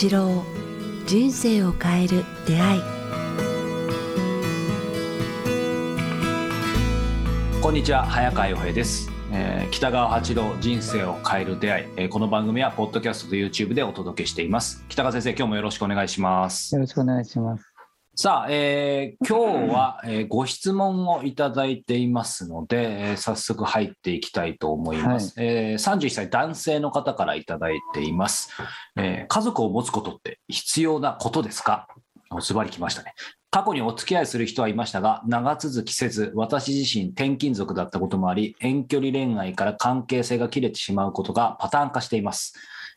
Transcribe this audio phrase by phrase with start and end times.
[0.00, 0.44] 八郎
[1.08, 2.80] 人生を変える出会い。
[7.60, 14.84] こんにちは早川洋平です、えー北川八郎人生を変える出会い、えーこの番組はポッドキャストと YouTube でお届けしています。
[14.88, 16.72] 北川先生今日もよろしくお願いします。
[16.76, 17.67] よろしくお願いします。
[18.20, 28.50] さあ、えー今日は、えーご質問をいただいていますので、えー早速入っていきたいと思います、えー31歳男性の方からいただいています、
[28.96, 31.86] えー家族を持つことって必要なことですか？
[32.40, 33.14] ズバリ来ましたね。
[33.52, 42.52] 過去にお付き合いする人はいましたが長続きせず私自身転勤族だったこともあり遠距離恋愛から関係性が切れてしまうことがパターン化しています、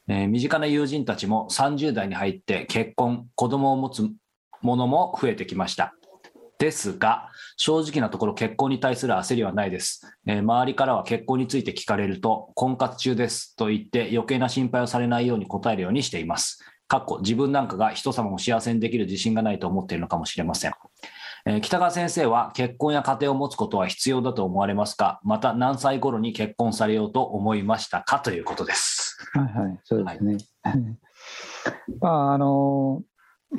[0.08, 4.10] えー身近な友人たちも30代に入って結婚子供を持つ
[4.62, 5.94] ものも増えてきました。
[6.58, 10.08] ですが、正直なところ結婚に対する焦りはないです。
[10.28, 16.64] えー周りからは結婚について聞かれると、婚活中ですと言って余計な心配をされないように答えるようにしています。
[16.88, 20.74] かっこ自分なんかが人様を幸せにできる自信がないと思っているのかもしれません。
[21.48, 25.20] えー北川先生は結婚や家庭を持つことは必要だと思われますか？
[25.24, 28.20] また何歳頃に結婚されようと思いましたか？
[28.20, 29.18] ということです。
[29.34, 30.38] はいはい、そうですね。
[32.00, 33.02] まあ、あの、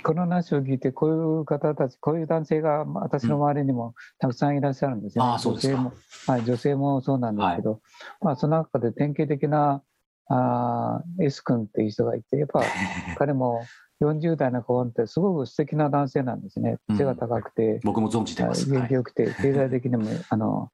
[0.02, 5.92] この話を聞いて、こういう方たち、こういう男性がまあ私の周りにもたくさんいらっしゃるんですよ、ああそうですか女性も、
[6.26, 7.80] はい、女性もそうなんですけど、
[8.20, 9.82] まあ、その中で典型的な
[10.28, 12.62] あー S 君っていう人がいて、やっぱ
[13.18, 13.62] 彼も
[14.00, 16.78] 40代の子ってすごく素敵な男性なんですね。
[16.96, 18.68] 背が高くて、僕も存じてます。
[18.68, 20.70] 元はい気よくて、経済的にも あの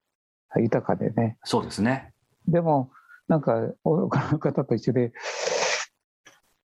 [0.57, 1.39] 豊かでね。
[1.45, 2.13] そうですね。
[2.47, 2.91] でも、
[3.27, 5.13] なんか、おこの方と一緒で、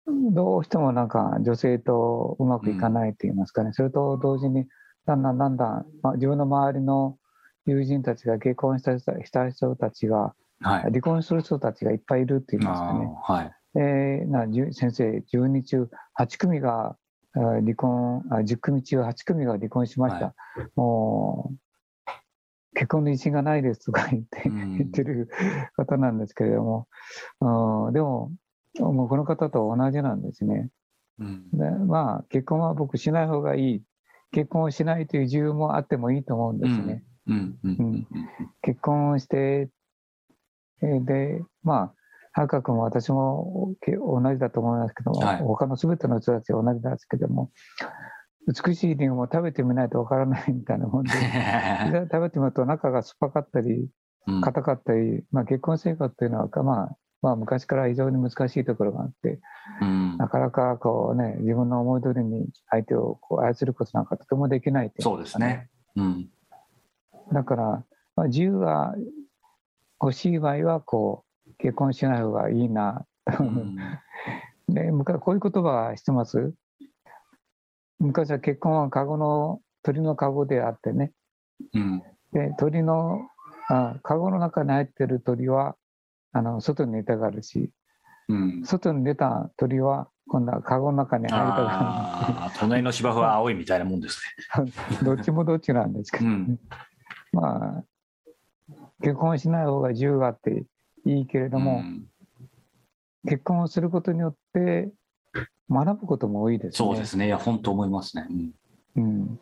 [0.07, 4.67] どうしてもなんか女性とうまくいかないと言いますかね、それと同時に、
[5.05, 7.17] だんだんだんだん、まあ、自分の周りの
[7.65, 10.81] 友人たちが結婚した人した人たちが、はい。
[10.83, 13.09] 離婚する人たちがいっぱいいるって言いますかね。
[13.23, 13.51] はい。
[13.75, 15.89] えーな先生、10人中
[16.19, 16.95] 8組が
[17.35, 20.25] あ離婚あ、10組中8組が離婚しました。
[20.25, 20.33] は
[20.75, 21.57] もう
[22.75, 25.29] 結婚の自信がないですとか言って、うん言ってる
[25.75, 26.87] 方なんですけれども、
[27.41, 28.31] うんでも、
[28.79, 30.69] もうこの方と同じなんですね。
[31.19, 31.49] うん。
[31.51, 33.83] でまあ、結婚は僕しない方がいい。
[34.31, 37.03] 結婚をしないという自由もあってもいいと思うんですね。
[38.61, 39.69] 結婚して、
[40.81, 41.93] えーで、まあ、
[42.33, 45.37] 早川君も私もけ同じだと思いますけども、はい。
[45.37, 47.51] 他の全ての人たちは同じなんですけども、
[48.47, 51.11] 美しいリンゴも食べてみないとわからないみたいなもんで、
[51.91, 53.87] で食べてみると中が酸っぱかったり、
[54.25, 54.41] うん。
[54.41, 59.39] 硬かったり、まあ、結婚生活というのは、まあ、まあ、昔から非常に難しいところがあって、
[59.81, 60.17] うん。
[60.17, 65.69] なかなかこうね、自分の思い通りに相手をこう操ることなんかとてもできないっていそうですね。
[65.95, 66.29] うん。
[67.31, 67.85] だから、
[68.17, 68.93] まあ、自由が
[70.01, 73.05] 欲しい場合はこう結婚しない方がいいな、
[73.39, 73.77] うん。
[74.67, 76.53] で昔こういう言葉は知ってます？
[77.99, 81.13] 昔は結婚は籠の鳥の籠であってね。
[81.73, 82.03] うん。
[82.33, 83.21] で鳥の
[83.69, 85.77] あ籠の中に入ってる鳥は
[86.33, 87.69] あの外に出たがるし
[88.27, 94.21] うん外に出た鳥は今度は籠の中に入りたがあー隣の芝生は青いみたいなもんです
[94.99, 96.59] る どっちもどっちなんですけど、うん
[97.31, 97.83] まあ
[99.01, 100.65] 結婚しない方が自由があって
[101.05, 101.49] いいけれね。
[101.49, 102.07] ども、うん
[103.25, 104.91] 結婚をすることによって
[105.69, 106.71] 学ぶことも多いですね。
[106.73, 107.27] そうですね。
[107.27, 108.27] いや、本当思いますね。
[108.95, 109.39] うんうん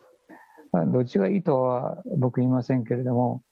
[0.70, 3.42] まあ、どっちがいいとは僕言いませんけれども、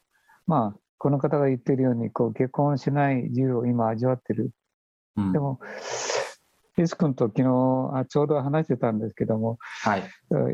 [0.46, 4.50] まあ、この方が言ってるようにこう結婚しない自由を今味わってる。
[5.16, 5.58] うんでも、
[6.76, 10.02] S 君と昨日あちょうど話してたんですけども、はい。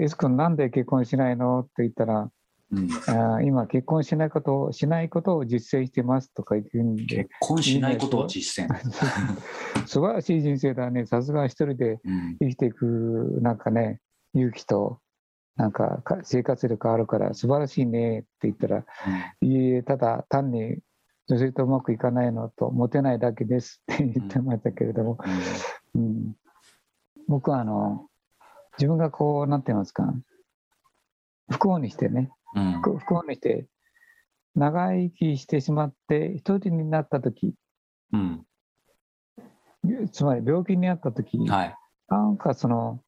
[0.01, 1.61] S 君なんで結婚しないの？
[1.61, 2.31] って言ったら、
[2.71, 8.73] うんあ今結婚しないことをしないことを実践してますとか言うんで結、婚しないことを実践。
[9.85, 11.07] 素晴らしい人生だね。
[11.07, 14.01] さすが一人でうん生きていくなんかね
[14.33, 15.01] 勇気と
[15.57, 18.83] なんかか生活力あるから素晴らしいねって言ったらい
[19.43, 20.79] えいえただ単に
[21.29, 25.19] 女性とうまくいかないのとモテないだけですって言ってましたけれども、
[25.95, 26.35] うん。
[27.27, 28.07] 僕はあの
[28.79, 30.15] 自分がこうなんて言いますか。
[31.51, 32.31] 不幸にしてね。
[32.55, 32.81] うん。
[32.83, 33.67] 不不幸にして
[34.55, 37.55] 長生きしてしまって一人になった時。
[38.13, 38.47] うん。
[40.13, 41.77] つまり病気になった時、はい。
[42.09, 43.01] なんかその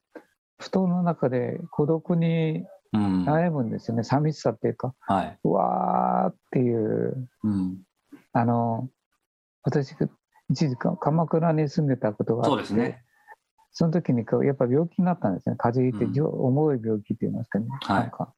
[0.58, 3.25] 布団の中で孤独にうん。
[3.25, 5.38] 悩むんですよね、寂しさっていうか、はい。
[5.44, 7.78] うわーっていう、うん。
[8.32, 8.88] あの、
[9.62, 9.94] 私、
[10.49, 13.02] 一時間鎌倉に住んでたことがあって、そうですね。
[13.72, 16.46] その時にこうやっぱ病気になったんですね、風邪ひいて、うん。
[16.46, 17.66] 重い病気って言いますかね。
[17.82, 18.00] はい。
[18.00, 18.32] なんか。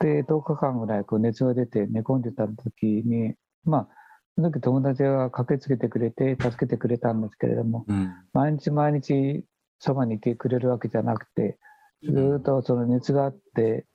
[0.00, 3.34] で、10日間ぐらいこう熱が出て寝込んでた時に、
[3.64, 3.88] まあ、
[4.34, 8.14] その時友達が駆けつけてくれて助けてくれたんですけれどもうん。
[8.34, 9.46] 毎日毎日
[9.78, 11.58] そばにいてくれるわけじゃなくて
[12.02, 13.86] ずーっとその熱があって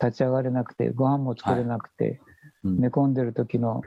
[0.00, 2.20] 立ち上がれなくてご飯も作れなくて、
[2.62, 2.80] うん。
[2.80, 3.82] 寝込んでる時の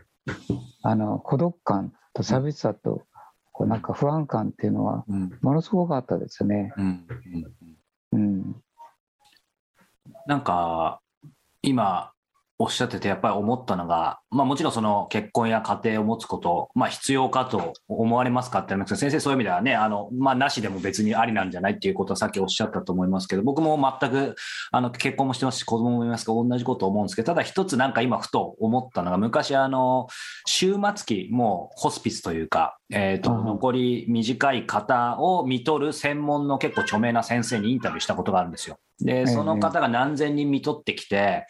[0.83, 3.03] あの孤独感と寂しさと
[3.51, 5.37] こうなんか不安感っていうのはうん。
[5.41, 6.73] ものすごかったですね。
[8.11, 8.55] うん、
[10.25, 11.01] なんか
[11.61, 12.11] 今
[12.59, 24.35] おっしゃっててやっぱり思ったのが、まあ、もちろんその結婚や家庭を持つこと、まあ、必要かと思われますかって言いますけど先生そういう意味ではねあの、まあ、なしでも別にありなんじゃないっていうことはさっきおっしゃったと思いますけど僕も全く
[24.71, 30.07] あの結婚もしてますし子供もいますから同じこと思うんですけどただ一つなんか今ふと思ったのが昔あの
[30.47, 38.77] 終末期もうホスピスというか、えーとうん残り短い方を見とる専門の結構著名な先生にインタビューしたことがあるんですよ。
[38.99, 41.45] でその方が何千人見とってきて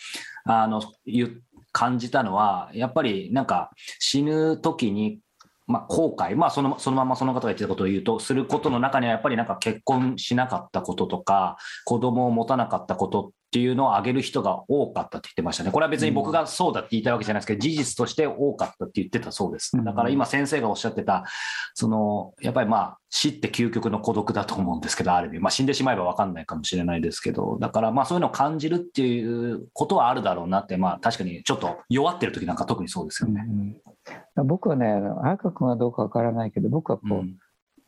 [0.46, 1.42] あのゆ
[1.72, 5.20] 感じたのはやっぱりなんか死ぬ時に、
[5.68, 15.72] まあ、後悔、まあ、そのそのままその方が言ってたことを言うとすることの中にはやっぱりなんか結婚しなかったこととか子供を持たなかったことっていうのを挙げる人が多かったって言ってましたね。
[15.72, 19.72] これは別に僕がそうだって言いたいわけじゃないですけど、事実として多かったって言ってたそうです。
[19.84, 21.26] だから今先生がおっしゃってた、
[21.74, 33.44] その、やっぱりまあ死って究極の孤独だと思うんですけど、ある意味、まあ死んでしまえば分かんないかもしれないですけど、だからまあそういうのを感じるっていうことはあるだろうなって、まあ確かにちょっと弱ってる時なんか特にそうですよね。
[34.38, 37.38] うん、僕はね、あの彩香君はどうかわからないけど、僕はこう、うん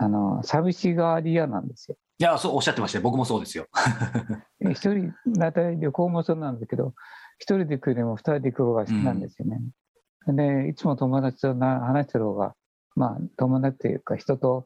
[0.01, 1.97] あの寂しがり屋なんですよ。
[2.19, 3.01] いや、そうおっしゃってましたよ。
[3.01, 3.67] 僕もそうですよ。
[4.59, 6.93] 一人、大体旅行もそうなんだけど、
[7.37, 9.61] 一人で行くよりも二人で行く方が好きなんですよね。
[10.27, 12.55] で、いつも友達とな話してる方が、
[12.97, 14.65] まあ、友達というか、人と、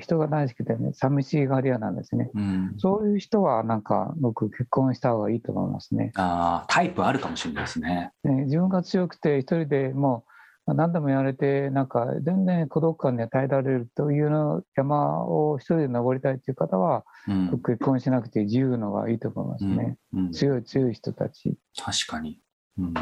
[0.00, 2.30] 人が大好きでね、寂しがり屋なんですね。
[2.34, 6.12] うん、そういう人は、なんか、僕、結婚した方がいいと思いますね。
[6.16, 8.12] あータイプあるかもしれないですね。
[8.22, 10.30] で自分が強くて、一人でもう、
[10.66, 19.96] 何でもやれて、なんか、全然孤独感に耐えられるというの山を一人で登りたいという方は、うん結婚しなくて自由のがいいと思いますね。
[20.12, 21.56] うん、強い強い人たち。
[21.76, 22.40] 確かに。
[22.78, 22.94] うん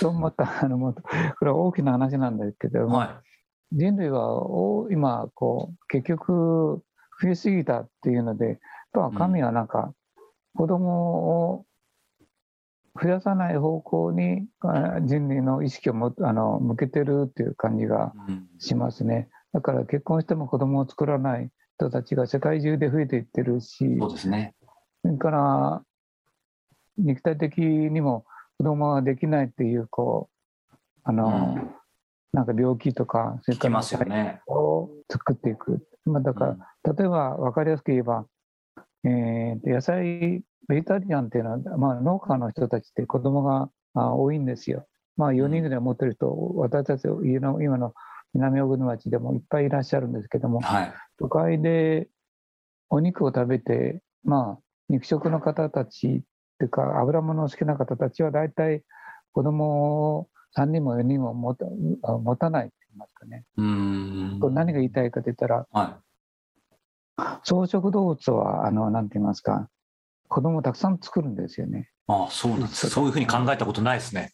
[0.00, 0.94] と思った、あの、こ
[1.44, 3.22] れは大きな話なんですけども、は
[3.72, 6.82] 人類はお今、こう、結局、
[7.22, 8.58] 増えすぎたっていうので、やっ
[9.12, 9.94] ぱ神はなんか、
[10.54, 11.64] 子供を
[13.00, 18.12] 増やさない方向にあ人類の意識をもあの向けてるっていう感じが
[18.58, 19.28] しますね。
[19.52, 24.54] だから結婚しても子供を作らない人たちが世界中で増えていってるし、そうですね。
[25.02, 25.82] それから
[26.98, 28.24] 肉体的にも
[28.58, 30.28] 子供ができないっていう、こ
[30.70, 31.74] う、あの、うん
[32.34, 34.40] なんか病気とか、それから聞きますよね。
[34.46, 35.86] を作っていく。
[36.06, 38.24] まあ、だから、例えば分かりやすく言えば、
[39.04, 44.86] えーと野菜、ベジタリアンっていうのは、まあ、農家の人たちって子供があ多いんですよ。
[45.18, 47.92] まあ、4人ぐらい持ってる人、私たち家の今の
[48.32, 50.94] 南小国町でもいっぱいいらっしゃるんですけども、はい。
[51.18, 52.08] 都会で
[52.88, 56.10] お肉を食べて、まあ、肉食の方たちっ
[56.58, 58.82] ていうか、油物を好きな方たちは大体
[59.32, 61.66] 子供を3人も4人も持た
[62.02, 63.44] あ持たないって言いますかね。
[63.58, 64.54] うーん。
[64.54, 66.00] 何が言いたいかと言ったら、は
[67.44, 69.68] 草食動物は、あの、なんて言いますか、
[70.32, 71.90] 子供をたくさん作るんですよね。
[72.08, 72.12] い。
[72.12, 72.88] ああ、そうなんです。
[72.88, 74.32] そういうふうに考えたことないですね。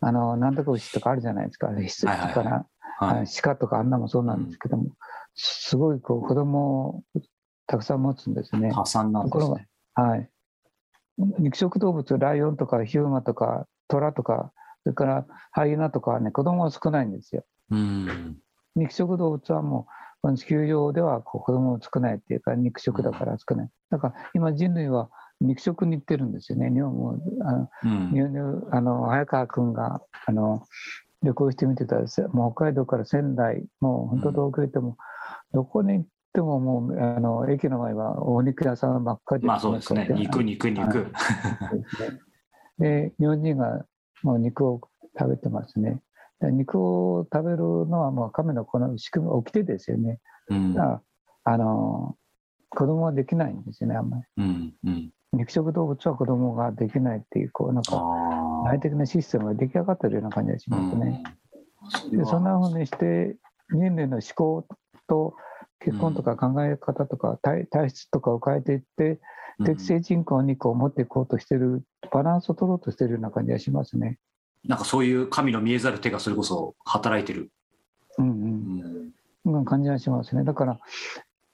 [0.00, 1.68] あの、なんとか牛とかあるじゃないですか。
[1.76, 2.50] 羊はいはいはいから、
[3.00, 3.22] はい。
[3.22, 4.92] あ鹿とかあんなもそうなんですけども、
[5.34, 7.02] すごいこう子供を
[7.66, 8.70] たくさん持つんですね。
[8.70, 9.66] 破産なんですね。
[9.94, 10.30] はい。
[11.18, 14.52] 肉食動物、ライオンとかヒューマとかトラとか、
[14.84, 17.44] それからハイエナとかはね、子供は少ないんですよ。
[17.70, 18.38] うん。
[18.76, 23.70] 肉食動物はもう、この地球上では子供少ないっていうか、肉食だから少ない。
[23.90, 25.10] だから今人類は
[25.40, 26.70] 肉食に行ってるんですよね。
[26.70, 28.68] 日本も、あの、うん。
[28.70, 30.62] あの早川君が、あの、
[31.22, 34.96] 旅行してみてたら、せもう北海道から仙台、もう本当東京行っても、
[35.52, 40.06] どこに行ってももう、あの、駅の前はお肉屋さんばっかりまあそうですね。
[40.14, 41.04] 肉、肉、肉。
[41.04, 41.10] で
[41.96, 42.02] す
[42.78, 43.10] ね。
[43.10, 43.84] で、日本人が
[44.22, 44.80] もう肉を
[45.18, 46.02] 食べてますね。
[46.40, 50.18] で肉を食べるのはもう亀のこの仕組み、起きてですよね。
[50.48, 51.02] うんだから
[51.44, 52.16] あの、
[52.68, 54.22] 子供はできないんですよね、あんまり。
[54.36, 54.74] うん。
[54.84, 55.10] うん。
[55.32, 58.02] 肉食動物は子供ができないっていう、こう、なんか。
[58.64, 61.22] 内的なシステムが出来上がってるような感じがしますね。
[62.10, 62.18] うん。
[62.18, 63.36] で、そんなふうにして、
[63.70, 64.66] 人類の思考
[65.06, 65.34] と
[65.78, 69.20] 結婚とか考え方とか体体質とかを変えていって、
[69.64, 71.82] 適正人口にこう持っていこうとしてる、
[72.12, 74.18] バランスを取ろうとしてるような感じがしますね。
[74.66, 77.50] なんかそういう神の見えざる手がそれこそ働いてる。
[78.18, 78.30] うんう。
[78.30, 79.10] うんん。
[79.44, 80.44] そんな感じがしますね。
[80.44, 80.80] だから、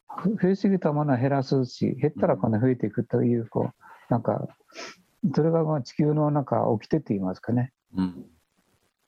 [0.08, 4.48] ふ増えすぎたものは減らすし、減ったら今度増えていくという、こう、なんか、
[5.34, 7.72] それがまあ地球のなんか起きてって言いますかね。
[7.96, 8.26] うん。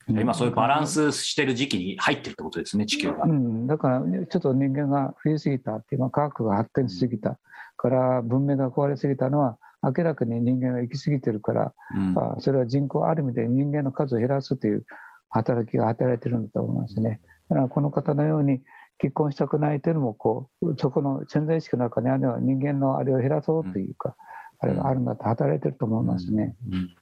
[0.09, 3.25] 今そういうバランスしてる時期に入ってるってことですね、地球が。
[3.25, 7.39] うん、だからちょっと人間が増えすぎたっていう、まあ、科学が発展しすぎた
[7.77, 14.85] から文明が壊れすぎたのは明らかに人間が行き過ぎてるから、うん、あそれは人口ある意味で人間の数を減らすという
[15.31, 17.21] 働きが働いてるんだと思いますね。
[17.49, 18.61] だからこの方のように
[18.99, 24.17] 結婚したくないというのもこうそこの潜在意識の中にあるのは人間のあれを減らそうというか、
[24.63, 26.57] うん、あれがあるんだと働いてると思いますね。
[26.71, 26.95] うん。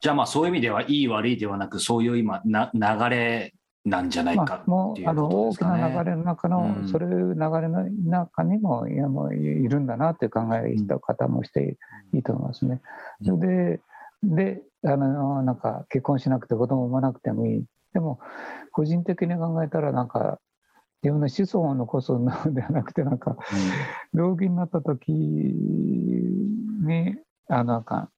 [0.00, 3.54] じゃあまあそういう意味ではいい悪いではなくそういう今な流れ
[3.86, 11.78] なんじゃないか、もうあの大きな流れの中の、うん、そういう流れの中にもいやもういるんだなっていう考えした方もして
[12.12, 12.82] いいと思いますね。
[13.24, 13.80] それで
[14.22, 17.64] であのなんか結婚しなくて子供を産まなくてもいい。
[17.92, 18.18] でも
[18.72, 20.40] 個人的に考えたらなんか
[21.02, 23.36] 自分の子孫を残すのではなくてなんか、
[24.12, 27.14] 病気になった時に
[27.48, 28.10] あなんか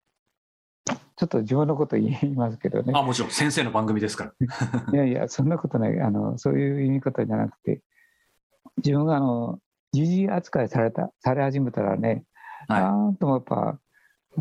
[0.88, 2.92] ちょっと自分のこと言いますけどね。
[2.94, 4.32] あもちろん、先生の番組ですから。
[4.92, 7.82] いやいや、そんなことない、あのそういう言い方じゃなくて、
[8.78, 9.60] 自分があの
[9.92, 12.24] 時事扱いされたされ始めたらね、
[12.68, 13.78] はい、なんともやっぱ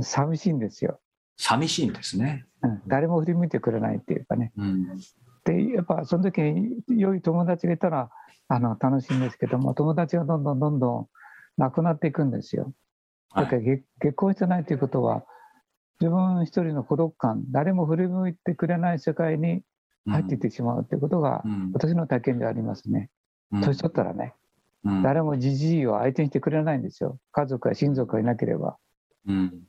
[0.01, 0.99] 寂しいんですよ。
[1.37, 2.45] 寂しいんですね。
[2.63, 4.51] うん、誰も振り向いてくれないっていうかね。
[4.57, 4.97] うん、
[5.45, 8.09] で、やっぱその時に良い友達がいたら
[8.47, 11.07] あの楽しいんですけども、友達がどんどんどんどん
[11.57, 12.73] なくなっていくんですよ。
[13.35, 15.23] だから、はい、結婚してないということは、
[15.99, 19.63] 自分一人の孤独感誰も振り向いてくれない世界に
[20.07, 23.09] 入っていってしまうということが、私の体験でありますね。
[23.51, 24.33] うん、年取ったらね、
[24.83, 27.17] うん、誰もじじいを相手にしてくれないんですよ。
[27.31, 28.77] 家族や親族がいなければ、
[29.27, 29.63] うん。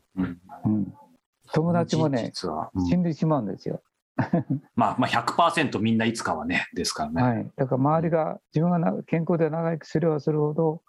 [1.52, 3.82] 友達もね、死んでしまうんですよ。
[4.74, 7.22] まあ、まあ100%みんないつかはねですからね。
[7.22, 10.82] はい、だから周りが自分が健康で長生きすればするほど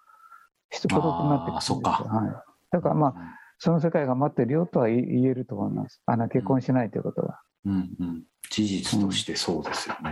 [0.89, 1.79] 孤独になってくるんですよ。
[1.79, 6.01] はい、だからまあその世界が待ってるよとは言えると思います。
[6.05, 7.41] あの結婚しないということは。
[7.65, 10.11] うんうん、事実としてそうですよね。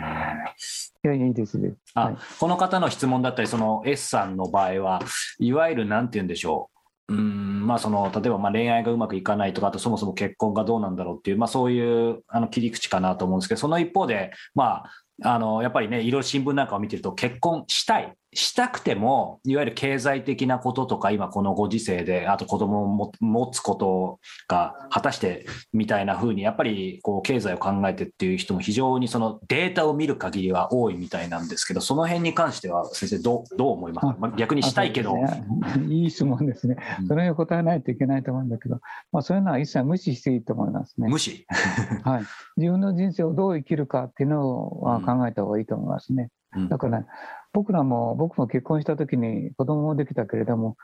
[1.03, 1.73] うん、いや、いいですね。
[1.93, 5.01] あ、はい、この方の質問だったり、その S さんの場合は、
[5.39, 6.77] いわゆるなんて言うんでしょう。
[7.09, 14.83] うんまあ、その例えばまあ恋愛がうまくいかないとかあとそもそも結婚がどうなんだろうっていう、まあ、そういうあの切り口かなと思うんですけどその一方で、ま
[15.23, 34.07] あ、あのやっぱりねいろいろ新聞なんかを見てると結婚したいしたくてもいわゆる経済的なこととか今このご時世であと子供を持つことが果たしてみたいな風にやっぱりこう経済を考えてっていう人も非常にそのデータを見る限りは多いみたいなんですけどその辺に関しては先生どうどう思います？
[34.07, 35.43] か、まあ、逆にしたいけど、ね、
[35.87, 36.75] いい質問ですね、
[37.07, 38.79] それに答えないといけないと思うんだけど、
[39.11, 41.07] まあ、そういうのは一切無視していいと思いますね。
[41.09, 41.45] 無視。
[42.03, 42.23] はい。
[42.57, 46.29] 自分の人生をどう生きるかっていうのは考えた方がいいと思いますね、
[46.69, 47.05] だから、
[47.53, 50.77] 僕らも僕も結婚した時に子供もできたけれども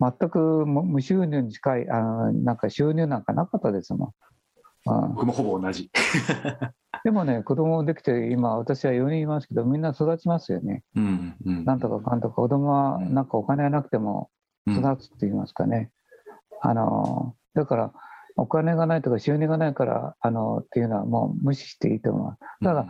[0.00, 4.12] 全く無収入に近いあのなんか収入なんかなかったですもん。
[4.84, 5.90] 僕もほぼ同じ
[7.04, 10.84] でもね子供できて今私は4人いますけどみんな育ちますよね。
[10.96, 14.30] うんうん、なんとかかんとか子供はなんかお金がなくても
[14.66, 15.90] 育つって言いますかね。
[16.64, 17.92] うん、あのだから
[18.36, 22.40] お金がないとか収入がないからあのっていうのはもう無視していいと思います。
[22.62, 22.88] ただ、うん、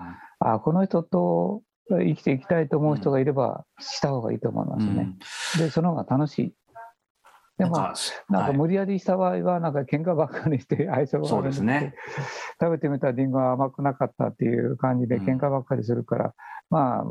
[0.52, 1.62] あこの人と
[1.98, 5.16] 生きていきたいと思う人がいればした方がいいと思いますね。
[5.58, 6.54] うん、でその方が楽しい。
[7.58, 7.76] でも
[8.30, 11.94] なんか無理やりした場合はなんか喧嘩ばっかりして 相性が悪いですね。
[12.58, 16.32] 食べてみたりんごは甘くなかったっていう感じで喧嘩ばっかりするから、うん、
[16.70, 17.04] まあ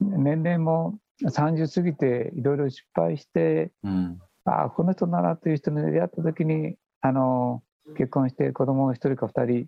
[0.00, 7.62] 年齢も30過ぎていろいろ失敗して、うん、ああこの人ならという人に出会った時にあの
[7.96, 9.66] 結婚して子供を1人か2人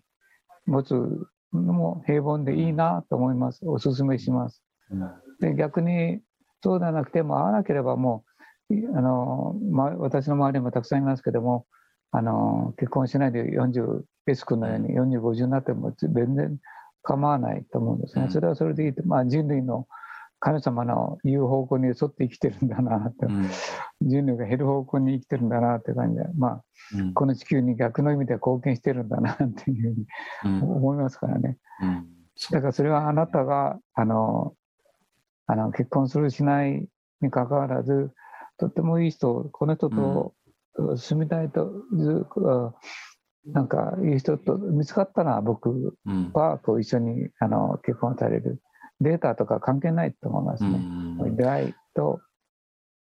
[0.66, 3.60] 持つのも平凡でいいなと思います。
[3.64, 4.62] おすすめします。
[5.40, 6.20] で逆に
[6.62, 8.24] そうではなくても会わなければも
[8.70, 11.66] うあの、ま、私の周りにもたくさんいますけども
[12.10, 16.58] あの結婚しないで 40S 君のように4050になっても全然
[17.02, 18.28] 構わないと思うんですね。
[18.30, 19.86] それはそれでいいと、まあ、人類の
[20.38, 23.48] 神様の言う方向に沿って生きてるんだなと、うん、
[24.02, 26.64] 人類が減る方向に生きてるんだなって感じで、まあ、
[26.94, 29.94] うん、この地球に逆の意味で貢献してるんだなっていう
[30.42, 31.58] ふうに思いますからね。
[31.80, 32.06] うん、
[32.50, 34.54] だからそれはあなたがあの
[35.46, 36.86] あの結婚するしない
[37.20, 38.12] にかかわらず
[38.58, 40.34] とってもいい人この人と
[40.96, 42.26] 住みたいという、
[43.46, 45.94] なんかいい人と見つかったら僕
[46.34, 48.60] はこう一緒にあの結婚される。
[49.00, 50.80] データとか関係ないと思いますね。
[51.36, 52.20] 出会いと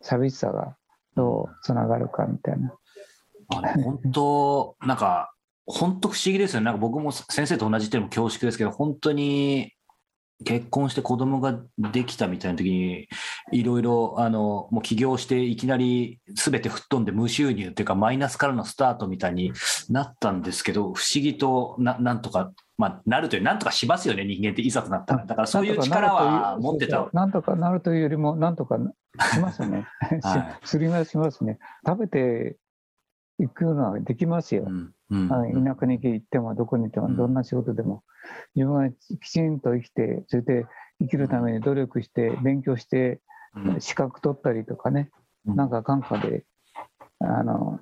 [0.01, 0.75] 寂しさが
[1.15, 2.73] どうつながるかみたいな。
[3.49, 5.31] あ本当、なんか、
[5.67, 6.65] 本当不思議ですよね。
[6.65, 9.73] なんか僕も先生と同じっていうのも恐縮ですけど、本当に
[10.43, 13.07] 結婚して子供ができたみたいな時に、
[13.51, 19.53] いろいろ、あの、もう起業していきなり全て吹っ飛んで無収入っていうかマイナスからのスタートみたいに
[19.89, 25.25] なったんですけど、不思議とななんとか、まあ、なるという、なんとかしますよね、人間っていざとなったら。
[25.25, 27.09] だからそういう力は持ってた。
[27.13, 28.77] なんとかなるというよりも、なんとか
[29.33, 29.87] しますね。
[30.21, 31.57] はい、すりましますね。
[31.85, 32.57] 食べて
[33.39, 34.65] いくのはできますよ。
[34.67, 38.03] うんうん、田舎に行っても、どこに行っても、どんな仕事でも。
[38.55, 40.65] 自分はきちんと生きて、それで
[40.99, 43.21] 生きるために努力して、勉強して、
[43.79, 45.11] 資格取ったりとかね、
[45.45, 46.45] なんか感化で、
[47.19, 47.79] あの、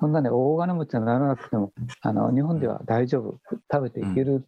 [0.00, 3.38] そんなね、大金持ちにならなくても、あの、日本では大丈夫、
[3.70, 4.46] 食べていける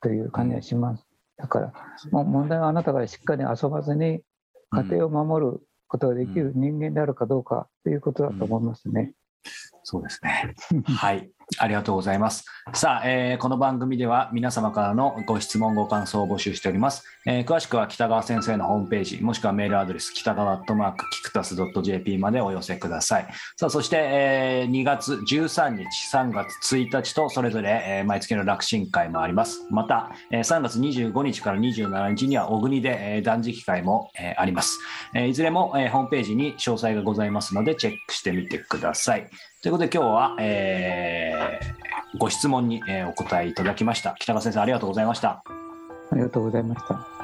[0.00, 1.06] という感じがします。
[1.36, 1.72] だから、
[2.10, 4.22] もう問題はあなたがしっかり遊ばずに、
[4.70, 9.12] 家庭を守ることができる人間であるかどうかということだと思いますね。
[9.82, 10.54] そうですね。
[10.86, 11.30] はい。
[11.58, 12.44] ありがとうございます。
[12.74, 17.04] さあ、えー、この番組では皆様からのご質問、ご感想を募集しております。
[17.26, 23.26] えー、詳しくは北川先生のホームページ、もしくはメールアドレス、北川アットマーク、キクタス .jp までお寄せください。
[23.56, 29.66] さあ、そして、えー、2月13日、3月1日と、それぞれ、えー、毎月の楽神会もあります。
[29.70, 34.78] また、えー、3月25日から27日には、小国で、えー、断食会も、えー、あります。
[35.14, 39.28] えー、いずれも、えー、ホームページに詳細がございますので、チェックしてみてください。
[39.62, 44.16] ということで今日は、えー、ご質問に、えー、お答えいただきました。
[44.18, 45.44] 北川先生ありがとうございました。
[46.10, 47.21] ありがとうございました。